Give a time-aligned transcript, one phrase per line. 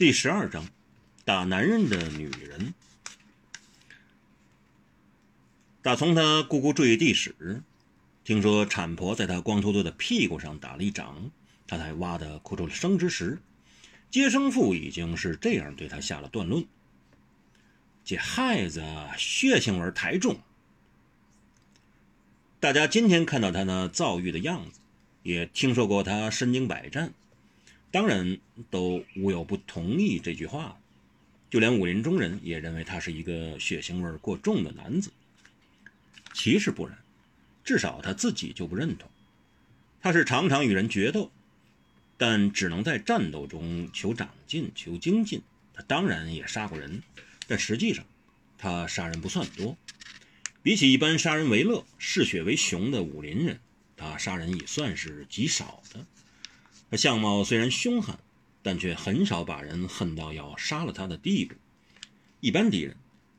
[0.00, 0.66] 第十二章，
[1.26, 2.72] 打男人的女人。
[5.82, 7.62] 打从他咕咕坠地时，
[8.24, 11.30] 听说产婆在他光秃秃的屁股上打了一掌，
[11.66, 13.40] 他才哇的哭出了声之时，
[14.10, 16.64] 接生妇已经是这样对他下了断论：
[18.02, 18.82] 这孩子
[19.18, 20.40] 血腥味太重。
[22.58, 24.80] 大家今天看到他那躁郁的样子，
[25.22, 27.12] 也听说过他身经百战，
[27.90, 28.38] 当然
[28.70, 30.76] 都无有不同意这句话。
[31.50, 35.10] 就连武林中人也认为他是一个血腥味过重的男子。
[36.32, 36.96] 其实不然，
[37.64, 39.10] 至少他自己就不认同。
[40.00, 41.30] 他是常常与人决斗，
[42.16, 45.42] 但只能在战斗中求长进、求精进。
[45.74, 47.02] 他当然也杀过人，
[47.48, 48.04] 但实际上
[48.56, 49.76] 他杀人不算多。
[50.62, 53.58] 比起一般杀人为乐、嗜血为雄的武林人，
[53.96, 56.06] 他杀人也算是极少的。
[56.90, 58.18] 他相貌虽然凶悍，
[58.62, 61.54] 但却很少把人恨到要杀了他的地步。
[62.40, 62.96] 一般敌人，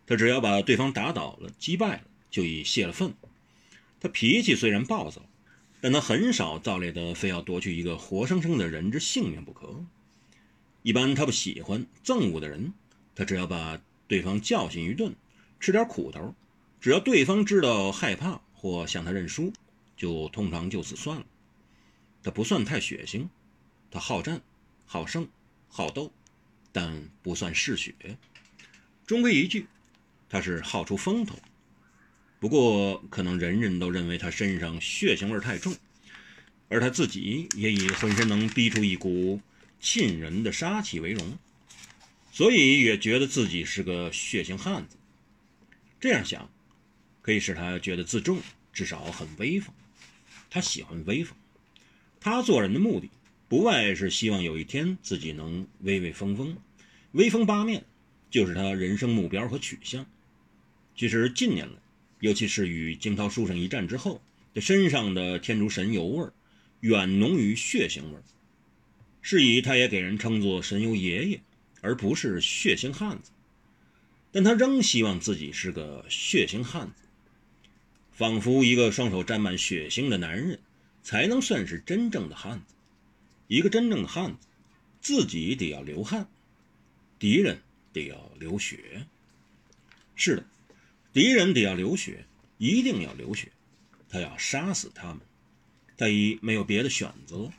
[0.07, 2.03] 他只要把对方打倒了、击败了。
[2.31, 3.13] 就已泄了愤。
[3.99, 5.21] 他脾气虽然暴躁，
[5.81, 9.83] 但他很少造孽的非要夺去一个活生生的人之性命不可。
[10.81, 12.73] 一般他不喜欢憎恶的人，
[13.13, 15.13] 他只要把对方教训一顿，
[15.59, 16.33] 吃点苦头，
[16.79, 19.51] 只要对方知道害怕或向他认输，
[19.97, 21.25] 就通常就此算了。
[22.23, 23.27] 他不算太血腥，
[23.91, 24.41] 他好战、
[24.85, 25.27] 好胜、
[25.67, 26.11] 好斗，
[26.71, 27.93] 但不算嗜血。
[29.05, 29.67] 终归一句，
[30.29, 31.37] 他是好出风头。
[32.39, 35.75] 不过，可能人人都认为他身上血腥味太重，
[36.69, 39.39] 而他自己也以浑身能逼出一股
[39.79, 41.37] 沁人的杀气为荣，
[42.31, 44.97] 所以也觉得自己是个血腥汉子。
[45.99, 46.49] 这样想，
[47.21, 48.41] 可以使他觉得自重，
[48.73, 49.75] 至少很威风。
[50.49, 51.37] 他喜欢威风，
[52.19, 53.09] 他做人的目的
[53.51, 56.55] 不外是希望有一天自己能威威风风、
[57.11, 57.83] 威风八面，
[58.29, 60.05] 就是他人生目标和取向。
[60.95, 61.73] 其实近年来，
[62.21, 64.21] 尤其是与惊涛书生一战之后，
[64.53, 66.29] 这身上的天竺神油味
[66.79, 68.21] 远浓于血腥味，
[69.21, 71.41] 是以他也给人称作神油爷爷，
[71.81, 73.31] 而不是血腥汉子。
[74.31, 77.01] 但他仍希望自己是个血腥汉子，
[78.13, 80.57] 仿佛一个双手沾满血腥的男人，
[81.03, 82.75] 才能算是真正的汉子。
[83.51, 84.47] 一个真正的汉子，
[85.01, 86.29] 自己得要流汗，
[87.19, 87.59] 敌人
[87.91, 89.05] 得要流血。
[90.15, 90.45] 是的。
[91.11, 92.23] 敌人得要流血，
[92.57, 93.51] 一定要流血，
[94.07, 95.19] 他要杀死他们，
[95.97, 97.51] 他已没有别的选择，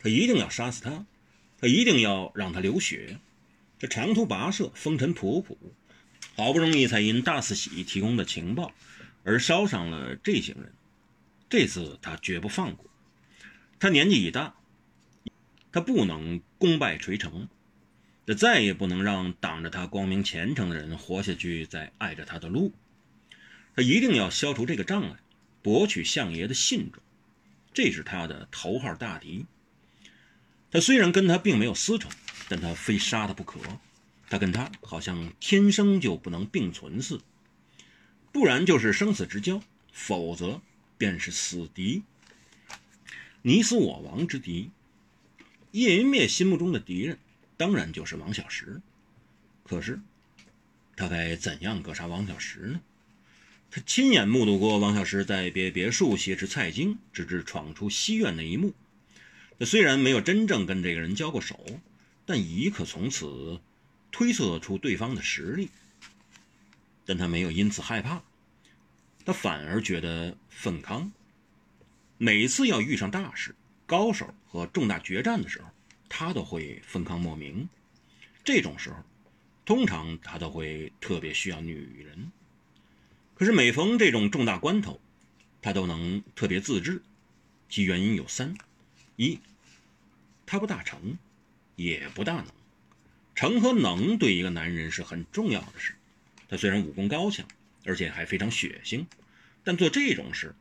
[0.00, 1.06] 他一定要杀死他，
[1.60, 3.20] 他一定要让他流血。
[3.78, 5.56] 这长途跋涉，风尘仆仆，
[6.34, 8.72] 好不容易才因大四喜提供的情报
[9.22, 10.72] 而捎上了这行人，
[11.48, 12.90] 这次他绝不放过。
[13.78, 14.56] 他年纪已大，
[15.76, 17.50] 他不能功败垂成，
[18.26, 22.72] 他再也不能让挡着他光明前程的人活下去，再碍着他的路。
[23.74, 25.18] 他一定要消除这个障碍，
[25.60, 27.02] 博取相爷的信众，
[27.74, 29.44] 这是他的头号大敌。
[30.70, 32.08] 他虽然跟他并没有私仇，
[32.48, 33.60] 但他非杀他不可。
[34.30, 37.20] 他跟他好像天生就不能并存似，
[38.32, 39.60] 不然就是生死之交，
[39.92, 40.62] 否则
[40.96, 42.02] 便是死敌，
[43.42, 44.70] 你死我亡之敌。
[45.76, 47.18] 叶云灭心目中的敌人，
[47.58, 48.80] 当然就是王小石。
[49.62, 50.00] 可是，
[50.96, 52.80] 他该怎样格杀王小石呢？
[53.70, 58.72] 他亲眼目睹过王小石在别别墅挟持蔡京，直至闯出西院那一幕。
[59.58, 61.60] 他虽然没有真正跟这个人交过手，
[62.24, 63.60] 但已可从此
[64.10, 65.68] 推测出对方的实力。
[67.04, 68.22] 但他没有因此害怕，
[69.26, 71.12] 他反而觉得愤康。
[72.16, 73.54] 每次要遇上大事、
[73.86, 75.68] 高手和重大决战的时候，
[76.08, 77.68] 他都会愤康莫名。
[78.44, 78.96] 这种时候，
[79.64, 82.30] 通常他都会特别需要女人。
[83.34, 85.00] 可是每逢这种重大关头，
[85.62, 87.02] 他都能特别自制，
[87.68, 88.56] 其原因有三：
[89.16, 89.40] 一，
[90.46, 91.18] 他不大成，
[91.76, 92.46] 也不大能。
[93.34, 95.94] 成和能对一个男人是很重要的事。
[96.48, 97.46] 他虽然武功高强，
[97.84, 99.04] 而且还非常血腥，
[99.62, 100.54] 但做这种事，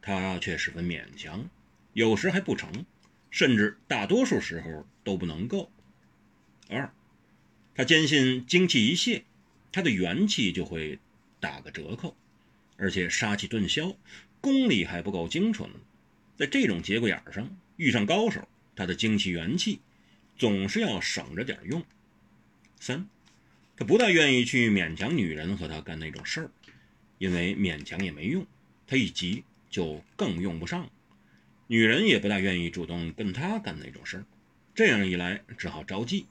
[0.00, 1.44] 他却十分勉强，
[1.96, 2.84] 有时还不成，
[3.30, 5.72] 甚至大多数时候都不能够。
[6.68, 6.92] 二，
[7.74, 9.24] 他坚信精气一泄，
[9.72, 10.98] 他的元气就会。
[11.38, 12.16] 打个折扣，
[12.78, 13.94] 而且杀气顿消，
[14.40, 15.70] 功力还不够精纯。
[16.36, 19.80] 在这种节骨眼上遇上高手，他的精气元气
[20.38, 21.84] 总是要省着点用。
[22.80, 23.06] 三，
[23.76, 26.50] 他不大愿意去勉强女人和他干那种事儿，
[27.18, 28.44] 因为勉强也没用，
[28.86, 30.90] 他一急就更用不上。
[31.68, 34.26] 女人也不大愿意主动跟他干那种事儿，
[34.74, 36.26] 这样一来只好招忌。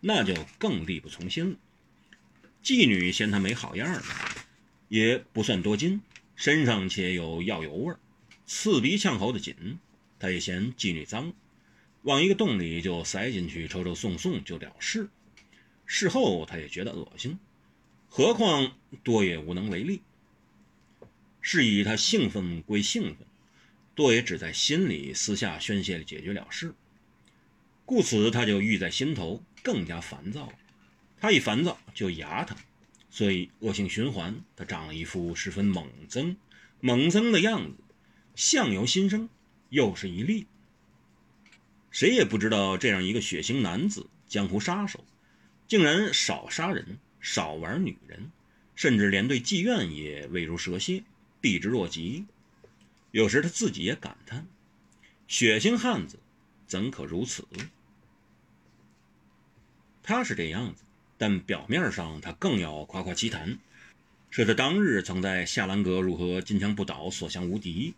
[0.00, 1.56] 那就更力不从心了。
[2.62, 4.02] 妓女嫌他没好样儿，
[4.88, 6.00] 也不算多金，
[6.36, 7.98] 身上且有药油味儿，
[8.46, 9.78] 刺鼻呛喉的紧。
[10.20, 11.32] 他也嫌妓女脏，
[12.02, 15.08] 往一个洞里就塞进去抽抽送送就了事。
[15.84, 17.38] 事后他也觉得恶心，
[18.08, 20.00] 何况多也无能为力。
[21.40, 23.26] 是以他兴奋归兴奋，
[23.98, 26.72] 多也只在心里私下宣泄解决了事。
[27.84, 30.52] 故此他就郁在心头，更加烦躁。
[31.18, 32.56] 他一烦躁就牙疼，
[33.10, 34.36] 所以恶性循环。
[34.54, 36.36] 他长了一副十分猛增、
[36.80, 37.82] 猛增的样子，
[38.36, 39.28] 相由心生，
[39.70, 40.46] 又是一例。
[41.90, 45.04] 谁也不知道这样一个血腥男子、江湖杀手，
[45.66, 48.30] 竟然少杀人、少玩女人，
[48.76, 51.02] 甚至连对妓院也畏如蛇蝎，
[51.40, 52.26] 避之若吉。
[53.10, 54.46] 有时他自己也感叹：
[55.26, 56.18] 血腥汉子
[56.66, 57.46] 怎可如此？
[60.02, 60.84] 他是这样子。
[61.20, 63.58] 但表面上，他更要夸夸其谈，
[64.30, 67.92] 说他当日曾在夏兰阁如何金枪不倒，所向无敌；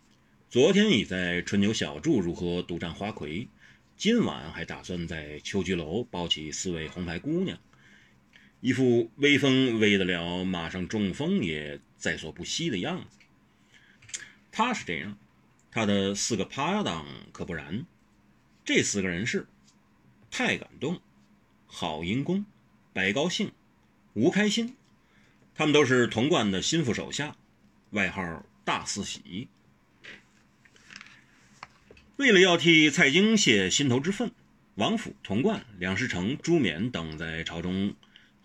[0.49, 3.47] 昨天已在春牛小筑如何独占花魁；
[3.95, 7.59] 今晚还打算在秋菊楼抱起四位红牌姑娘，
[8.59, 13.19] 一副威风威得了马上中风也在所不惜的样子。
[14.51, 15.17] 他是这样，
[15.71, 17.85] 他的四个拍档可不然。
[18.65, 19.47] 这四个人是：
[20.29, 20.99] 太感动，
[21.67, 22.45] 郝银公。
[22.93, 23.53] 白高兴、
[24.15, 24.75] 吴开心，
[25.55, 27.37] 他们都是童贯的心腹手下，
[27.91, 29.47] 外号大四喜。
[32.17, 34.29] 为了要替蔡京泄心头之愤，
[34.75, 37.95] 王府、童贯、梁师成、朱冕等在朝中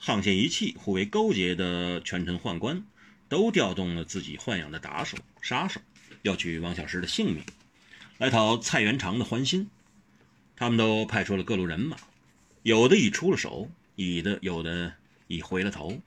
[0.00, 2.86] 沆瀣一气、互为勾结的权臣宦官，
[3.28, 5.80] 都调动了自己豢养的打手、杀手，
[6.26, 7.44] 要取王小石的性命，
[8.18, 9.70] 来讨蔡元长的欢心。
[10.56, 11.96] 他们都派出了各路人马，
[12.62, 13.70] 有的已出了手。
[13.94, 14.92] 有的有的
[15.26, 16.02] 已回了头，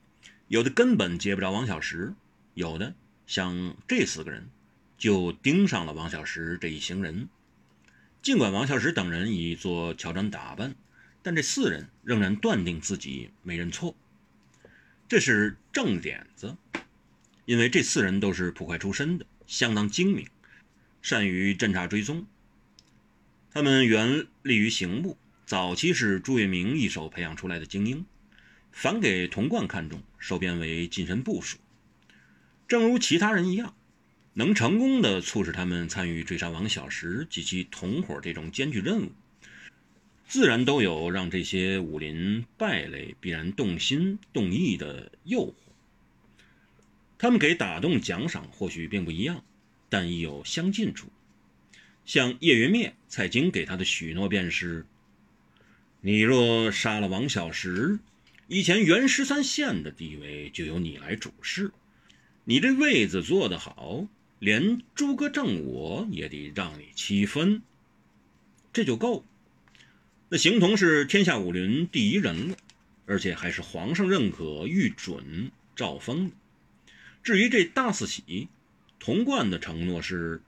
[0.46, 2.14] 有的根本接不着王小石，
[2.54, 2.94] 有的
[3.26, 4.48] 像这四个人，
[4.96, 7.28] 就盯上了王小石这一行人。
[8.22, 10.76] 尽管王小石等人已做乔装打扮，
[11.20, 13.96] 但这四人仍然断定自己没认错。
[15.08, 16.56] 这是正点子，
[17.44, 20.28] 因为这四人都是捕快出身的，相当精明，
[21.02, 22.24] 善于侦查追踪。
[23.50, 25.18] 他们原立于刑部。
[25.44, 28.06] 早期是朱月明一手培养出来的精英，
[28.70, 31.58] 反给童贯看中，收编为近身部署。
[32.68, 33.74] 正如其他人一样，
[34.34, 39.10] 能成功的促使他们参与追杀王小石及其同伙这种艰巨任务，
[40.28, 45.54] 自然都有让这些武林败类必然动心动意的诱惑。
[47.20, 49.44] 他们给打动奖赏或许并不一样，
[49.90, 51.08] 但亦有相近处。
[52.06, 54.86] 像叶云灭、蔡京给他的许诺便是。
[56.00, 57.98] 你若杀了王小石，
[58.48, 61.72] 以前原十三县的地位就由你来主事。
[62.44, 64.06] 你这位子做得好，
[64.38, 67.60] 连诸葛正我也得让你七分，
[68.72, 69.26] 这就够。
[70.30, 72.56] 那形同是天下武林第一人了，
[73.04, 76.34] 而且还是皇上认可、御准诏封的。
[77.22, 78.48] 至于这大四喜，
[78.98, 80.42] 童贯的承诺是：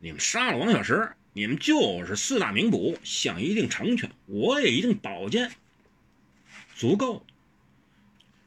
[0.00, 1.12] 你们杀了王小石。
[1.34, 5.52] 你们就是四大名捕，想一定成全，我也一定保荐，
[6.74, 7.24] 足够。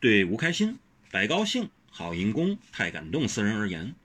[0.01, 0.77] 对吴开心、
[1.09, 3.95] 白高兴、郝银公、太感动四人而言，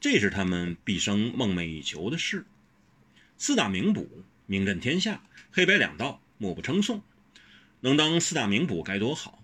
[0.00, 2.46] 这是他们毕生梦寐以求的事。
[3.36, 4.08] 四大名捕
[4.46, 5.22] 名震天下，
[5.52, 7.02] 黑白两道莫不称颂，
[7.80, 9.42] 能当四大名捕该多好！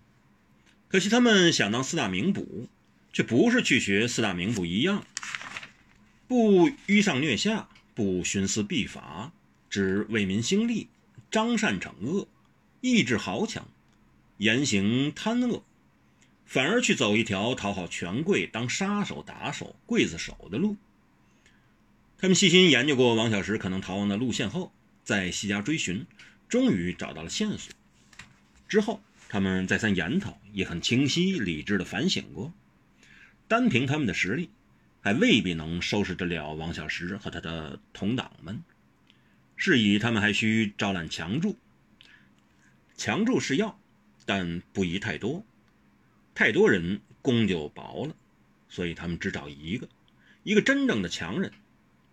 [0.89, 2.67] 可惜他们想当四大名捕，
[3.13, 5.05] 却不是去学四大名捕一样，
[6.27, 7.69] 不迂上虐下。
[7.93, 9.31] 不徇私必法，
[9.69, 10.89] 只为民兴利，
[11.31, 12.27] 张善惩恶，
[12.81, 13.69] 意志豪强，
[14.39, 15.63] 言行贪恶，
[16.47, 20.77] 反而去走一条讨好权贵、当杀手、打手、刽子手的路。
[22.17, 24.73] 他们细心研究过王小石可能逃亡的路线后，
[25.05, 26.07] 在细加追寻，
[26.49, 27.75] 终于找到了线索。
[28.67, 32.51] 之后，他们再三研讨，也很清晰、理智地反省过，
[33.51, 34.49] 单凭他们的实力。
[35.03, 38.63] 还未必能收拾得了王小石和他的同党们，
[39.57, 41.57] 是以他们还需招揽强助。
[42.99, 43.81] 强助是要，
[44.27, 45.43] 但不宜太多，
[46.35, 48.15] 太多人功就薄了，
[48.69, 49.89] 所以他们只找一个，
[50.43, 51.51] 一个真正的强人。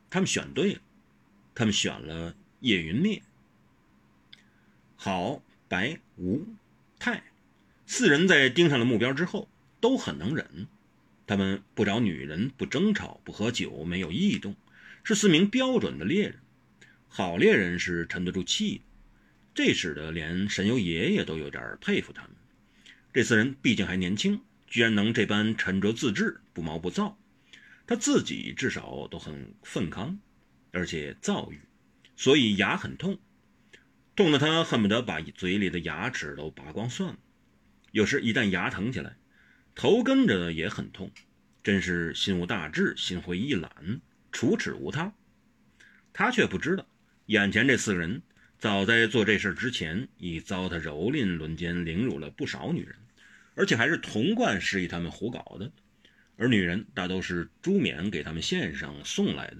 [0.10, 0.80] 他们选对了，
[1.54, 3.22] 他们选了叶云灭。
[4.96, 6.46] 好，白、吴、
[6.98, 7.22] 泰
[7.86, 9.50] 四人在盯上了目标之后，
[9.82, 10.68] 都很能忍。
[11.28, 14.56] 他们不找女人，不争吵，不喝酒，没有异动，
[15.04, 16.40] 是四名标准的猎人。
[17.10, 18.82] 好猎人是沉得住气的，
[19.54, 22.32] 这使得连神游爷爷都有点佩服他们。
[23.14, 27.18] 这四人毕竟还年轻，居然能这般沉着自制、不毛不躁。
[27.86, 30.20] 他自己至少都很愤康，
[30.72, 31.60] 而且躁郁，
[32.16, 33.18] 所以牙很痛，
[34.16, 37.20] 痛得他恨不得把嘴里的牙齿都拔光算了。
[37.92, 39.18] 有时一旦牙疼起来，
[39.78, 41.12] 头跟着也很痛，
[41.64, 45.14] 真是心无大志，心灰意懒，处齿无他。
[46.12, 46.88] 他却不知道，
[47.28, 48.24] 眼前这四个人
[48.58, 52.96] 早在做这事之前，已遭他蹂躏、轮奸、凌辱了不少女人，
[53.54, 55.72] 而且还是童贯示意他们胡搞的。
[56.38, 59.58] 而女人大都是朱冕给他们献上送来的，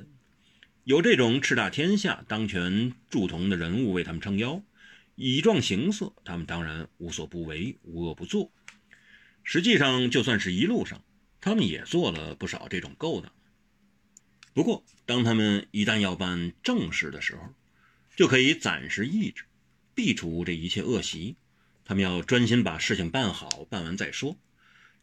[0.84, 4.64] 有这种叱咤天下、当权助同的人物为他们撑腰，
[5.14, 8.52] 以壮形色，他们当然无所不为，无恶不作。
[9.50, 11.02] 实际上，就算是一路上，
[11.40, 13.32] 他们也做了不少这种勾当。
[14.54, 17.54] 不过，当他们一旦要办正事的时候，
[18.18, 19.46] 就可以暂时抑制，
[19.96, 21.38] 避除这一切恶习。
[21.86, 24.36] 他们要专心把事情办好，办完再说。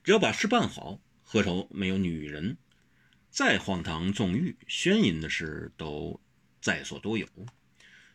[0.03, 1.01] 只要把事办好。
[1.23, 2.59] 何愁没有女人？
[3.31, 6.21] 再荒唐纵欲、宣淫的事都
[6.61, 7.27] 在所多有。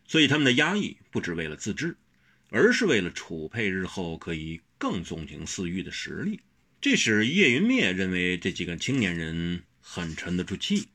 [0.06, 1.98] 所以他们的压抑不只为了自治，
[2.50, 6.42] 而是为了储备日后可以更纵情私欲的实力。
[6.82, 10.88] 这使叶云灭认为这几个青年人很沉得住气，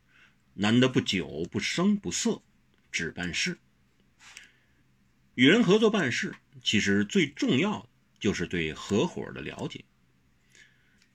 [0.55, 2.43] 难得不酒不声不色，
[2.91, 3.59] 只办事。
[5.35, 7.89] 与人合作办事，其实最重要的
[8.19, 9.85] 就是对合伙的了解。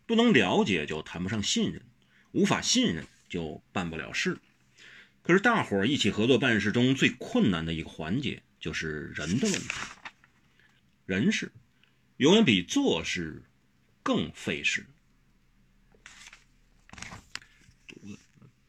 [0.06, 1.82] 不能了解就谈不上信任，
[2.32, 4.38] 无法信任就办不了事。
[5.22, 9.70] 可是大伙一起合作办事中最困难的一个环节就是人的问题。
[11.06, 11.52] 人事
[12.20, 13.42] 永远比做事
[14.04, 14.86] 更费事。